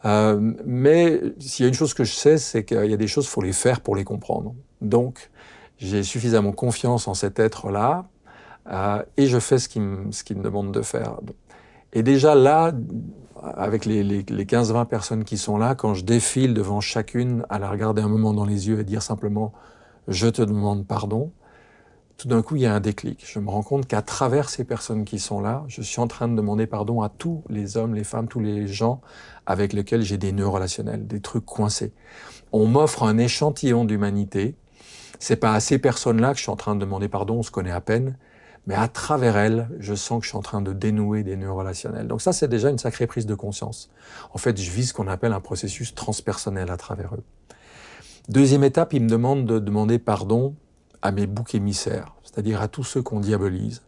[0.06, 3.08] Euh, mais s'il y a une chose que je sais, c'est qu'il y a des
[3.08, 4.56] choses, faut les faire pour les comprendre.
[4.82, 5.30] Donc
[5.78, 8.06] j'ai suffisamment confiance en cet être-là
[8.72, 11.18] euh, et je fais ce qu'il me, ce me demande de faire.
[11.94, 12.72] Et déjà là,
[13.44, 17.60] avec les, les, les 15-20 personnes qui sont là, quand je défile devant chacune, à
[17.60, 19.54] la regarder un moment dans les yeux et dire simplement
[20.08, 21.32] je te demande pardon,
[22.20, 23.24] tout d'un coup, il y a un déclic.
[23.26, 26.28] Je me rends compte qu'à travers ces personnes qui sont là, je suis en train
[26.28, 29.00] de demander pardon à tous les hommes, les femmes, tous les gens
[29.46, 31.94] avec lesquels j'ai des nœuds relationnels, des trucs coincés.
[32.52, 34.56] On m'offre un échantillon d'humanité.
[35.18, 37.52] C'est pas à ces personnes-là que je suis en train de demander pardon, on se
[37.52, 38.18] connaît à peine,
[38.68, 41.54] mais à travers elles, je sens que je suis en train de dénouer des nœuds
[41.54, 42.10] relationnels.
[42.10, 43.90] Donc ça, c'est déjà une sacrée prise de conscience.
[44.34, 47.24] En fait, je vis ce qu'on appelle un processus transpersonnel à travers eux.
[48.28, 50.54] Deuxième étape, il me demande de demander pardon
[51.02, 53.82] à mes boucs émissaires, c'est-à-dire à tous ceux qu'on diabolise.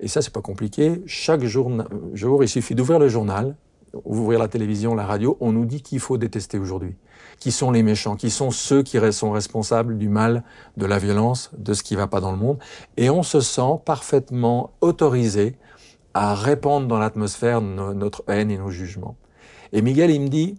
[0.00, 1.02] Et ça, c'est pas compliqué.
[1.06, 1.70] Chaque jour,
[2.14, 3.56] il suffit d'ouvrir le journal,
[4.04, 6.94] ouvrir la télévision, la radio, on nous dit qu'il faut détester aujourd'hui.
[7.40, 8.16] Qui sont les méchants?
[8.16, 10.44] Qui sont ceux qui sont responsables du mal,
[10.76, 12.58] de la violence, de ce qui va pas dans le monde?
[12.96, 15.56] Et on se sent parfaitement autorisé
[16.14, 19.16] à répandre dans l'atmosphère notre haine et nos jugements.
[19.72, 20.58] Et Miguel, il me dit,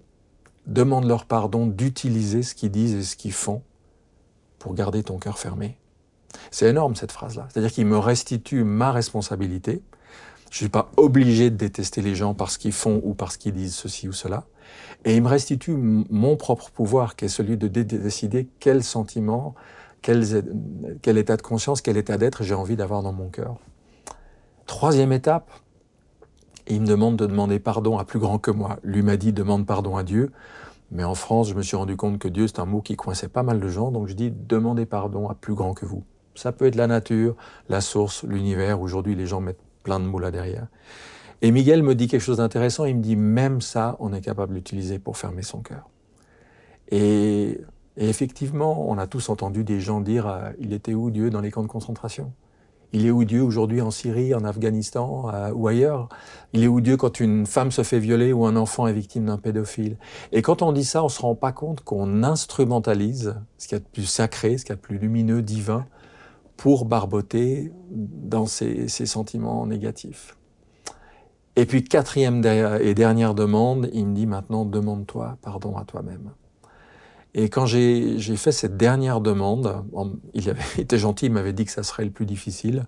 [0.68, 3.62] demande leur pardon d'utiliser ce qu'ils disent et ce qu'ils font
[4.58, 5.78] pour garder ton cœur fermé.
[6.52, 7.48] C'est énorme cette phrase-là.
[7.50, 9.82] C'est-à-dire qu'il me restitue ma responsabilité.
[10.52, 13.54] Je ne suis pas obligé de détester les gens parce qu'ils font ou parce qu'ils
[13.54, 14.46] disent ceci ou cela.
[15.06, 19.56] Et il me restitue mon propre pouvoir, qui est celui de décider quels sentiments,
[20.02, 20.26] quel,
[21.02, 23.58] quel état de conscience, quel état d'être j'ai envie d'avoir dans mon cœur.
[24.66, 25.52] Troisième étape,
[26.68, 28.78] il me demande de demander pardon à plus grand que moi.
[28.84, 30.32] Lui m'a dit demande pardon à Dieu.
[30.92, 33.28] Mais en France, je me suis rendu compte que Dieu, c'est un mot qui coinçait
[33.28, 33.92] pas mal de gens.
[33.92, 36.04] Donc je dis demandez pardon à plus grand que vous.
[36.40, 37.36] Ça peut être la nature,
[37.68, 38.80] la source, l'univers.
[38.80, 40.68] Aujourd'hui, les gens mettent plein de mots derrière.
[41.42, 42.86] Et Miguel me dit quelque chose d'intéressant.
[42.86, 45.90] Il me dit même ça, on est capable d'utiliser pour fermer son cœur.
[46.92, 47.60] Et,
[47.98, 51.52] effectivement, on a tous entendu des gens dire euh, il était où Dieu dans les
[51.52, 52.32] camps de concentration?
[52.94, 56.08] Il est où Dieu aujourd'hui en Syrie, en Afghanistan euh, ou ailleurs?
[56.54, 59.26] Il est où Dieu quand une femme se fait violer ou un enfant est victime
[59.26, 59.98] d'un pédophile?
[60.32, 63.82] Et quand on dit ça, on se rend pas compte qu'on instrumentalise ce qu'il y
[63.82, 65.86] a de plus sacré, ce qu'il y a de plus lumineux, divin,
[66.60, 70.36] pour barboter dans ces sentiments négatifs.
[71.56, 76.32] Et puis quatrième et dernière demande, il me dit maintenant demande-toi pardon à toi-même.
[77.34, 79.86] Et quand j'ai fait cette dernière demande,
[80.34, 82.88] il avait été gentil, il m'avait dit que ça serait le plus difficile.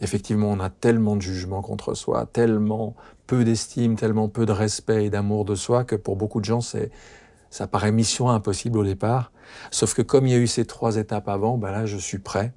[0.00, 5.04] Effectivement, on a tellement de jugements contre soi, tellement peu d'estime, tellement peu de respect
[5.04, 9.30] et d'amour de soi que pour beaucoup de gens, ça paraît mission impossible au départ.
[9.70, 12.18] Sauf que comme il y a eu ces trois étapes avant, ben là, je suis
[12.18, 12.54] prêt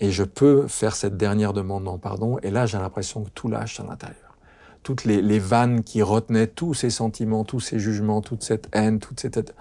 [0.00, 2.38] et je peux faire cette dernière demande en pardon.
[2.42, 4.38] Et là, j'ai l'impression que tout lâche à l'intérieur.
[4.82, 9.20] Toutes les, vannes qui retenaient tous ces sentiments, tous ces jugements, toute cette haine, toute
[9.20, 9.54] cette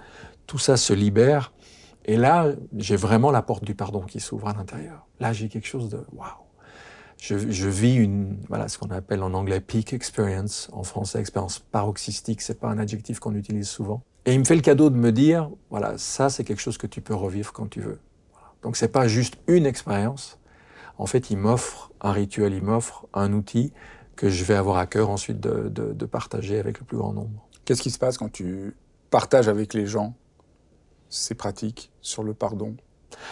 [0.48, 1.52] tout ça se libère.
[2.06, 2.48] Et là,
[2.78, 5.06] j'ai vraiment la porte du pardon qui s'ouvre à l'intérieur.
[5.20, 6.30] Là, j'ai quelque chose de waouh.
[7.18, 7.36] Je,
[7.68, 12.42] vis une, voilà, ce qu'on appelle en anglais peak experience, en français expérience paroxystique.
[12.42, 14.02] C'est pas un adjectif qu'on utilise souvent.
[14.26, 16.88] Et il me fait le cadeau de me dire, voilà, ça c'est quelque chose que
[16.88, 18.00] tu peux revivre quand tu veux.
[18.64, 20.40] Donc c'est pas juste une expérience.
[20.98, 23.74] En fait, il m'offre un rituel, il m'offre un outil
[24.16, 27.48] que je vais avoir à cœur ensuite de, de partager avec le plus grand nombre.
[27.64, 28.76] Qu'est-ce qui se passe quand tu
[29.10, 30.16] partages avec les gens
[31.10, 32.76] ces pratiques sur le pardon?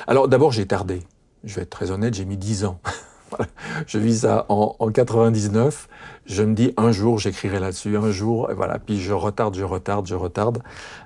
[0.08, 1.04] Alors d'abord, j'ai tardé.
[1.44, 2.80] Je vais être très honnête, j'ai mis dix ans.
[3.88, 5.88] Je vis ça en, en, 99.
[6.26, 8.80] Je me dis un jour j'écrirai là-dessus, un jour, et voilà.
[8.80, 10.62] Puis je retarde, je retarde, je retarde,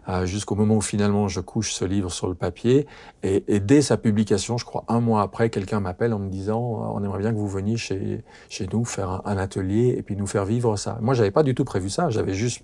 [0.10, 2.88] euh, jusqu'au moment où finalement je couche ce livre sur le papier.
[3.24, 6.60] Et, et dès sa publication, je crois un mois après, quelqu'un m'appelle en me disant
[6.60, 10.02] euh, on aimerait bien que vous veniez chez chez nous faire un, un atelier et
[10.02, 10.98] puis nous faire vivre ça.
[11.02, 12.10] Moi, j'avais pas du tout prévu ça.
[12.10, 12.64] J'avais juste,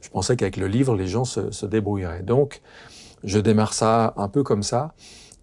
[0.00, 2.22] je pensais qu'avec le livre, les gens se, se débrouilleraient.
[2.22, 2.60] Donc
[3.24, 4.94] je démarre ça un peu comme ça.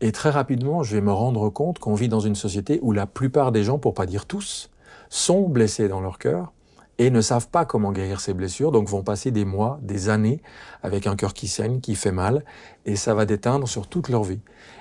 [0.01, 3.05] Et très rapidement, je vais me rendre compte qu'on vit dans une société où la
[3.05, 4.71] plupart des gens, pour pas dire tous,
[5.09, 6.51] sont blessés dans leur cœur
[6.97, 10.41] et ne savent pas comment guérir ces blessures, donc vont passer des mois, des années
[10.81, 12.43] avec un cœur qui saigne, qui fait mal,
[12.85, 14.39] et ça va déteindre sur toute leur vie.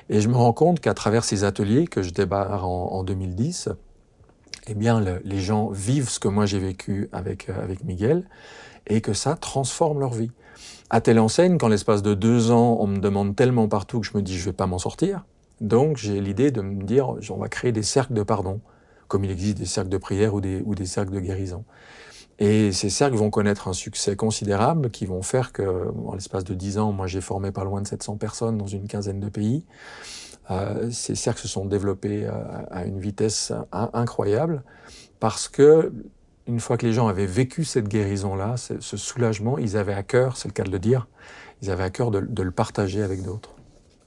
[0.08, 3.70] Et je me rends compte qu'à travers ces ateliers que je débarre en, 2010,
[4.66, 8.24] eh bien, les gens vivent ce que moi j'ai vécu avec, euh, avec Miguel,
[8.86, 10.30] et que ça transforme leur vie
[10.90, 14.16] à telle enseigne qu'en l'espace de deux ans, on me demande tellement partout que je
[14.16, 15.24] me dis je vais pas m'en sortir.
[15.60, 18.60] Donc j'ai l'idée de me dire on va créer des cercles de pardon,
[19.08, 21.64] comme il existe des cercles de prière ou des, ou des cercles de guérison.
[22.40, 26.54] Et ces cercles vont connaître un succès considérable qui vont faire que, en l'espace de
[26.54, 29.66] dix ans, moi j'ai formé pas loin de 700 personnes dans une quinzaine de pays.
[30.50, 32.32] Euh, ces cercles se sont développés euh,
[32.70, 34.64] à une vitesse incroyable
[35.20, 35.92] parce que
[36.50, 40.36] une fois que les gens avaient vécu cette guérison-là, ce soulagement, ils avaient à cœur,
[40.36, 41.06] c'est le cas de le dire,
[41.62, 43.50] ils avaient à cœur de, le partager avec d'autres.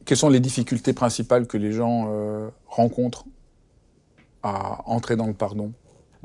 [0.06, 3.26] Quelles sont les difficultés principales que les gens euh, rencontrent
[4.44, 5.72] à entrer dans le pardon?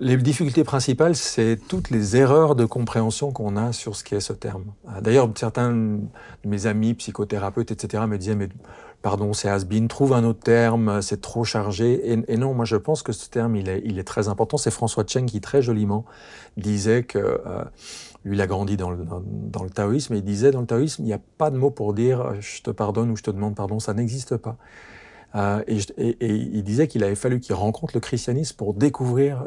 [0.00, 4.33] Les difficultés principales, c'est toutes les erreurs de compréhension qu'on a sur ce qu'est ce
[4.33, 4.64] terme.
[5.00, 6.00] D'ailleurs, certains de
[6.44, 8.48] mes amis psychothérapeutes, etc., me disaient, mais
[9.02, 12.11] pardon, c'est has been, trouve un autre terme, c'est trop chargé.
[12.11, 14.56] Et, non, moi je pense que ce terme, il est, il est très important.
[14.56, 16.04] C'est François Cheng qui très joliment
[16.56, 17.64] disait que euh,
[18.24, 21.02] lui, il a grandi dans le, dans, le taoïsme et il disait dans le taoïsme,
[21.02, 23.30] il n'y a pas de mot pour dire euh, je te pardonne ou je te
[23.30, 24.56] demande pardon, ça n'existe pas.
[25.34, 29.44] Euh, et, il disait qu'il avait fallu qu'il rencontre le christianisme pour découvrir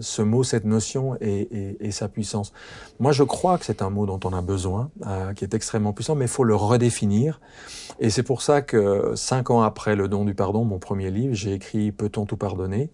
[0.00, 2.52] ce mot, cette notion et, sa puissance.
[2.98, 5.92] Moi, je crois que c'est un mot dont on a besoin, euh, qui est extrêmement
[5.92, 7.40] puissant, mais il faut le redéfinir.
[8.00, 11.34] Et c'est pour ça que cinq ans après le don du pardon, mon premier livre,
[11.34, 12.90] j'ai écrit Peut-on tout pardonner?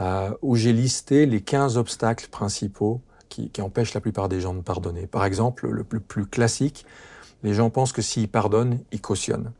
[0.00, 4.52] Euh, où j'ai listé les 15 obstacles principaux qui, qui, empêchent la plupart des gens
[4.52, 5.06] de pardonner.
[5.06, 6.84] Par exemple, le plus, plus classique,
[7.44, 9.52] les gens pensent que s'ils pardonnent, ils cautionnent.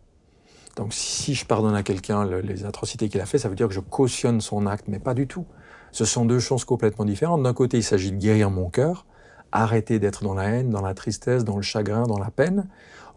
[0.76, 3.74] Donc si je pardonne à quelqu'un les atrocités qu'il a fait, ça veut dire que
[3.74, 5.46] je cautionne son acte, mais pas du tout.
[5.92, 7.42] Ce sont deux choses complètement différentes.
[7.42, 9.06] D'un côté, il s'agit de guérir mon cœur,
[9.52, 12.66] arrêter d'être dans la haine, dans la tristesse, dans le chagrin, dans la peine,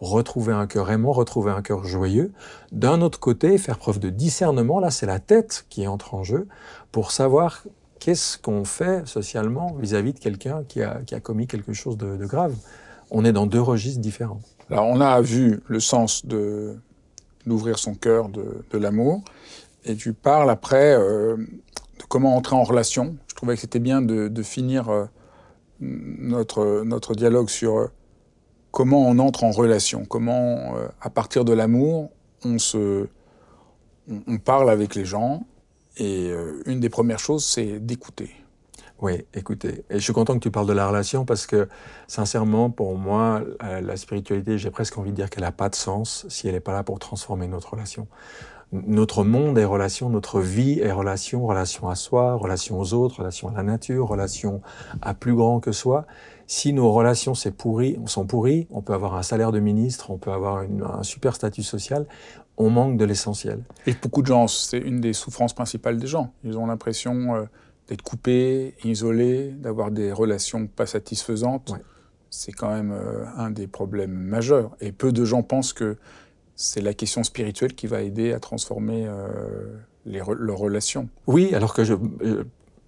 [0.00, 2.32] retrouver un cœur aimant, retrouver un cœur joyeux.
[2.70, 6.46] D'un autre côté, faire preuve de discernement, là c'est la tête qui entre en jeu,
[6.92, 7.64] pour savoir
[7.98, 12.54] qu'est-ce qu'on fait socialement vis-à-vis de quelqu'un qui a, commis quelque chose de, grave.
[13.10, 14.40] On est dans deux registres différents.
[14.70, 16.76] Alors on a vu le sens de,
[17.48, 19.22] d'ouvrir son cœur de, l'amour.
[19.84, 23.16] Et tu parles après euh, de comment entrer en relation.
[23.28, 25.06] Je trouvais que c'était bien de, finir euh,
[25.80, 27.90] notre, notre dialogue sur euh,
[28.70, 32.10] comment on entre en relation, comment, à partir de l'amour,
[32.44, 33.08] on, se,
[34.08, 35.46] on, parle avec les gens.
[35.96, 36.30] Et
[36.66, 38.30] une des premières choses, c'est d'écouter.
[39.00, 41.68] Oui, écoutez, et je suis content que tu parles de la relation parce que,
[42.08, 45.76] sincèrement, pour moi, euh, la spiritualité, j'ai presque envie de dire qu'elle n'a pas de
[45.76, 48.08] sens si elle n'est pas là pour transformer notre relation.
[48.72, 53.48] Notre monde est relation, notre vie est relation, relation à soi, relation aux autres, relation
[53.48, 54.62] à la nature, relation
[55.00, 56.04] à plus grand que soi.
[56.48, 60.58] Si nos relations sont pourries, on peut avoir un salaire de ministre, on peut avoir
[60.58, 62.04] un super statut social,
[62.58, 63.62] on manque de l'essentiel.
[63.86, 66.32] Et beaucoup de gens, c'est une des souffrances principales des gens.
[66.44, 67.44] Ils ont l'impression euh,
[67.88, 71.70] d'être coupés, isolés, d'avoir des relations pas satisfaisantes.
[71.70, 71.82] Ouais.
[72.30, 74.76] C'est quand même euh, un des problèmes majeurs.
[74.80, 75.96] Et peu de gens pensent que
[76.54, 79.28] c'est la question spirituelle qui va aider à transformer euh,
[80.04, 81.08] les re leurs relations.
[81.26, 81.94] Oui, alors que je,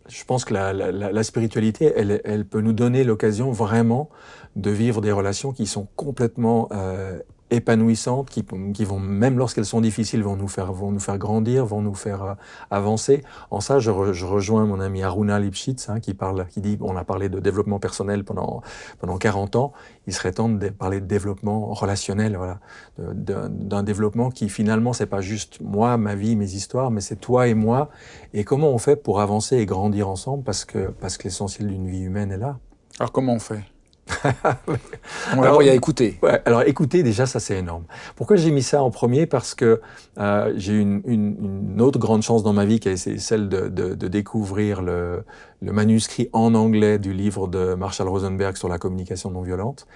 [0.09, 4.11] je pense que la, la, la spiritualité, elle, elle, peut nous donner l'occasion vraiment
[4.57, 7.19] de vivre des relations qui sont complètement euh,
[7.51, 11.65] épanouissantes, qui, qui vont, même lorsqu'elles sont difficiles, vont nous faire, vont nous faire grandir,
[11.67, 12.35] vont nous faire euh,
[12.71, 13.23] avancer.
[13.51, 16.97] En ça, je, je, rejoins mon ami Aruna Lipschitz, hein, qui parle, qui dit, on
[16.97, 18.63] a parlé de développement personnel pendant,
[18.99, 19.73] pendant 40 ans.
[20.07, 22.59] Il serait temps de parler de développement relationnel, voilà.
[22.99, 27.49] D'un développement qui, finalement, c'est pas juste moi, ma vie, mes histoires, mais c'est toi
[27.49, 27.91] et moi.
[28.35, 30.45] Et comment on fait pour avancer et grandir ensemble?
[30.45, 32.59] Parce que, parce que l'essentiel d'une vie humaine est là.
[32.99, 33.63] Alors, comment on fait?
[35.37, 36.18] on va y a écouter.
[36.23, 37.85] Ouais, alors écouter, déjà, ça c'est énorme.
[38.16, 39.27] Pourquoi j'ai mis ça en premier?
[39.27, 39.81] Parce que
[40.18, 43.49] euh, j'ai eu une, une, une, autre grande chance dans ma vie, qui est celle
[43.49, 45.25] de, de, de découvrir le,
[45.62, 49.87] le, manuscrit en anglais du livre de Marshall Rosenberg sur la communication non violente,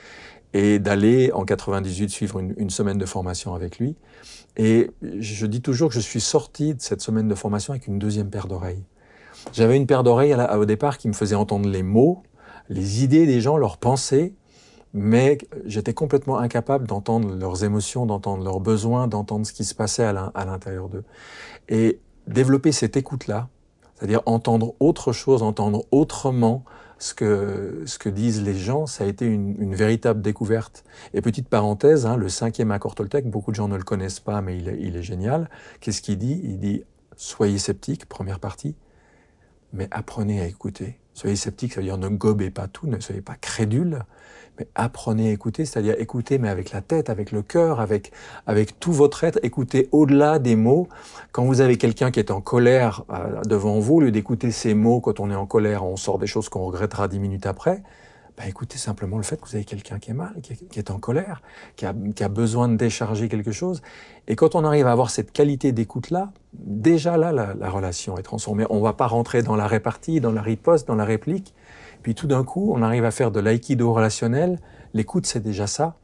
[0.53, 3.96] et d'aller en 98 suivre une, une, semaine de formation avec lui.
[4.57, 7.98] Et je dis toujours que je suis sorti de cette semaine de formation avec une
[7.98, 8.85] deuxième paire d'oreilles.
[9.53, 12.22] J'avais une paire d'oreilles au départ qui me faisait entendre les mots,
[12.68, 14.35] les idées des gens, leurs pensées,
[14.92, 20.05] mais j'étais complètement incapable d'entendre leurs émotions, d'entendre leurs besoins, d'entendre ce qui se passait
[20.05, 21.05] à l'intérieur d'eux.
[21.68, 23.48] Et développer cette écoute-là,
[23.94, 26.64] c'est-à-dire entendre autre chose, entendre autrement
[26.98, 30.85] ce que, ce que disent les gens, ça a été une, véritable découverte.
[31.12, 34.40] Et petite parenthèse, hein, le cinquième accord Toltec, beaucoup de gens ne le connaissent pas,
[34.40, 35.50] mais il est, il est génial.
[35.81, 36.40] Qu'est-ce qu'il dit?
[36.44, 36.85] Il dit,
[37.16, 38.77] soyez sceptiques, première partie,
[39.72, 41.00] mais apprenez à écouter.
[41.14, 44.00] Soyez sceptique, ça veut dire ne gobez pas tout, ne soyez pas crédule,
[44.59, 48.12] mais apprenez à écouter, c'est-à-dire écouter, mais avec la tête, avec le cœur, avec,
[48.46, 50.88] avec tout votre être, écoutez au-delà des mots.
[51.33, 54.74] Quand vous avez quelqu'un qui est en colère euh, devant vous, au lieu d'écouter ces
[54.74, 57.83] mots, quand on est en colère, on sort des choses qu'on regrettera dix minutes après,
[58.37, 60.99] ben écoutez simplement le fait que vous avez quelqu'un qui est mal, qui est, en
[60.99, 61.40] colère,
[61.77, 63.81] qui a, besoin de décharger quelque chose.
[64.27, 68.23] Et quand on arrive à avoir cette qualité d'écoute-là, déjà là, la, la, relation est
[68.23, 68.66] transformée.
[68.70, 71.55] On ne va pas rentrer dans la répartie, dans la riposte, dans la réplique.
[72.03, 74.59] Puis tout d'un coup, on arrive à faire de l'aïkido relationnel.
[74.94, 75.97] L'écoute, c'est déjà ça.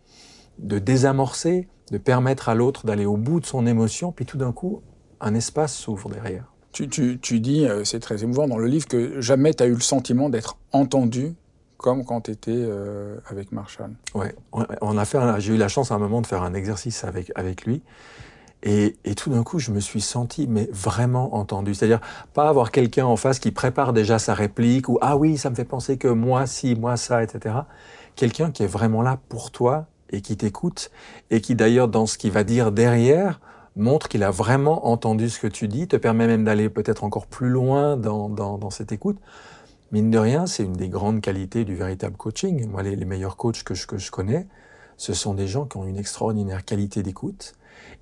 [0.59, 4.13] De désamorcer, de permettre à l'autre d'aller au bout de son émotion.
[4.13, 4.83] Puis tout d'un coup,
[5.21, 6.53] un espace s'ouvre derrière.
[6.73, 9.67] Tu, tu, tu dis, euh, c'est très émouvant dans le livre, que jamais tu as
[9.67, 11.35] eu le sentiment d'être entendu
[11.81, 13.91] comme quand tu étais euh, avec Marshall.
[14.15, 15.19] Ouais, on a fait.
[15.39, 17.83] J'ai eu la chance à un moment de faire un exercice avec avec lui,
[18.63, 21.75] et, et tout d'un coup, je me suis senti mais vraiment entendu.
[21.75, 22.01] C'est-à-dire
[22.35, 25.55] pas avoir quelqu'un en face qui prépare déjà sa réplique ou ah oui, ça me
[25.55, 27.55] fait penser que moi si, moi ça, etc.
[28.15, 30.91] Quelqu'un qui est vraiment là pour toi et qui t'écoute
[31.31, 33.41] et qui d'ailleurs dans ce qu'il va dire derrière
[33.77, 37.27] montre qu'il a vraiment entendu ce que tu dis, te permet même d'aller peut-être encore
[37.27, 39.17] plus loin dans, dans, dans cette écoute
[39.93, 42.69] mine de rien, c'est une des grandes qualités du véritable coaching.
[42.69, 44.47] Moi, les, meilleurs coachs que je, connais,
[44.97, 47.55] ce sont des gens qui ont une extraordinaire qualité d'écoute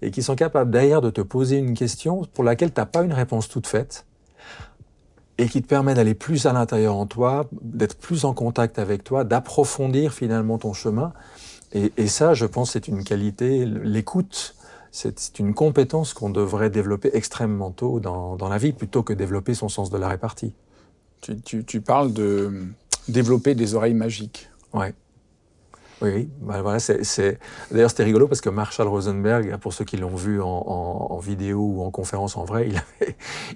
[0.02, 3.02] et qui sont capables d'ailleurs de te poser une question pour laquelle tu n'as pas
[3.02, 4.06] une réponse toute faite
[5.38, 9.04] et qui te permet d'aller plus à l'intérieur en toi, d'être plus en contact avec
[9.04, 11.12] toi, d'approfondir finalement ton chemin.
[11.72, 14.56] Et, et ça, je pense, c'est une qualité, l'écoute,
[14.90, 19.54] c'est une compétence qu'on devrait développer extrêmement tôt dans, dans la vie plutôt que développer
[19.54, 20.54] son sens de la répartie.
[21.20, 22.66] Tu, parles de
[23.08, 24.48] développer des oreilles magiques.
[24.72, 24.94] Ouais.
[26.00, 27.40] Oui, bah voilà, c'est,
[27.72, 31.82] d'ailleurs c'était rigolo parce que Marshall Rosenberg, pour ceux qui l'ont vu en, vidéo ou
[31.82, 32.68] en conférence en vrai,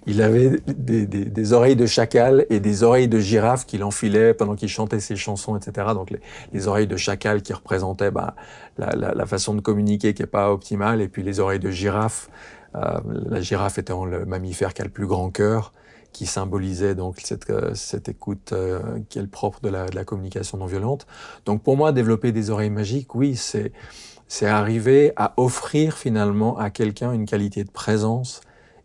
[0.06, 4.68] il avait, des, oreilles de chacal et des oreilles de girafe qu'il enfilait pendant qu'il
[4.68, 5.86] chantait ses chansons, etc.
[5.94, 6.20] Donc les,
[6.52, 8.34] les oreilles de chacal qui représentaient bah,
[8.76, 12.28] la, façon de communiquer qui est pas optimale, et puis les oreilles de girafe,
[12.74, 12.98] euh,
[13.28, 15.72] la girafe étant le mammifère qui a le plus grand cœur,
[16.12, 19.94] qui symbolisait donc cette, euh, cette écoute euh, qui est le propre de la, de
[19.94, 21.06] la, communication non violente.
[21.46, 23.72] Donc pour moi, développer des oreilles magiques, oui, c'est
[24.28, 28.40] c'est arriver à offrir finalement à quelqu'un une qualité de présence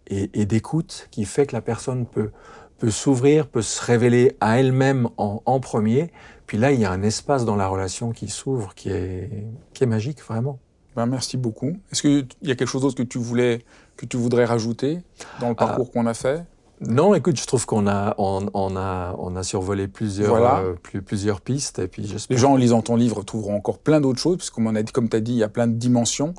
[0.08, 2.32] et, et d'écoute qui fait que la personne peut
[2.78, 6.12] peut s'ouvrir, peut se révéler à elle-même en, en, premier.
[6.46, 9.30] Puis là, il y a un espace dans la relation qui s'ouvre, qui est,
[9.74, 10.60] qui est magique, vraiment.
[10.96, 11.78] Ben, merci beaucoup.
[11.92, 13.64] Est-ce qu'il y a quelque chose d'autre que tu voulais,
[13.98, 15.00] que tu voudrais rajouter
[15.40, 15.94] dans le parcours ah.
[15.94, 16.44] qu'on a fait?
[16.82, 20.60] Non, écoute, je trouve qu'on a, on, on, a, on a survolé plusieurs, voilà.
[20.60, 21.80] euh, plus, plusieurs pistes.
[21.80, 24.68] Et puis Les gens, en lisant ton livre, trouveront encore plein d'autres choses, puisque comme,
[24.68, 26.36] on a dit, comme tu as dit, il y a plein de dimensions.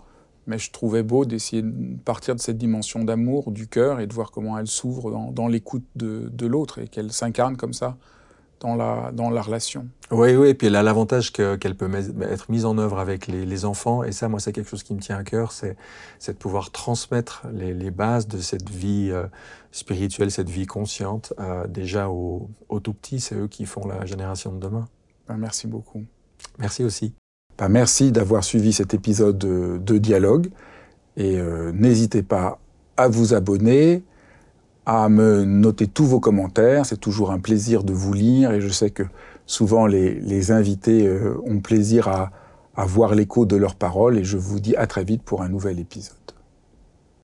[0.46, 4.14] Mais je trouvais beau d'essayer de partir de cette dimension d'amour, du cœur, et de
[4.14, 7.96] voir comment elle s'ouvre dans, dans l'écoute de, de l'autre, et qu'elle s'incarne comme ça
[8.60, 9.86] dans la, dans la relation.
[10.10, 11.90] Oui, oui, et puis elle a l'avantage qu'elle qu peut
[12.22, 14.94] être mise en œuvre avec les, les enfants, et ça, moi, c'est quelque chose qui
[14.94, 15.76] me tient à cœur, c'est
[16.26, 19.24] de pouvoir transmettre les, les, bases de cette vie euh,
[19.70, 24.06] spirituelle, cette vie consciente, euh, déjà aux, aux tout petits, c'est eux qui font la
[24.06, 24.88] génération de demain.
[25.28, 26.04] Ben, merci beaucoup.
[26.58, 27.14] Merci aussi.
[27.58, 30.48] Ben, merci d'avoir suivi cet épisode de, de Dialogue,
[31.16, 32.58] et euh, n'hésitez pas
[32.96, 34.04] à vous abonner,
[34.88, 36.86] à me noter tous vos commentaires.
[36.86, 39.02] C'est toujours un plaisir de vous lire et je sais que
[39.44, 42.30] souvent les, invités euh, ont plaisir à
[42.86, 45.78] voir l'écho de leurs paroles et je vous dis à très vite pour un nouvel
[45.78, 46.16] épisode.